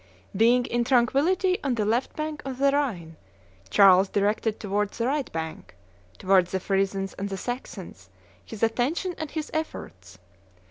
Being 0.35 0.65
in 0.65 0.83
tranquillity 0.83 1.59
on 1.63 1.75
the 1.75 1.85
left 1.85 2.15
bank 2.15 2.41
of 2.43 2.57
the 2.57 2.71
Rhine, 2.71 3.17
Charles 3.69 4.09
directed 4.09 4.59
towards 4.59 4.97
the 4.97 5.05
right 5.05 5.31
bank 5.31 5.75
towards 6.17 6.49
the 6.53 6.59
Frisons 6.59 7.13
and 7.19 7.29
the 7.29 7.37
Saxons 7.37 8.09
his 8.43 8.63
attention 8.63 9.13
and 9.19 9.29
his 9.29 9.51
efforts. 9.53 10.17